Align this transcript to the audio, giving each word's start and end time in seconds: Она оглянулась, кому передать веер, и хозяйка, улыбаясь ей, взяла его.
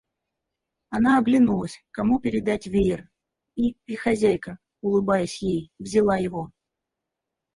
Она 0.89 1.19
оглянулась, 1.19 1.79
кому 1.91 2.19
передать 2.19 2.65
веер, 2.65 3.07
и 3.53 3.75
хозяйка, 3.97 4.57
улыбаясь 4.81 5.43
ей, 5.43 5.69
взяла 5.77 6.17
его. 6.17 6.51